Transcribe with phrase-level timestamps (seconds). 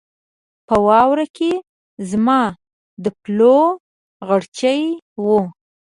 [0.67, 1.51] په واوره کې
[2.09, 2.41] زما
[3.03, 3.61] د پلوو
[4.27, 4.81] غرچی
[5.23, 5.25] و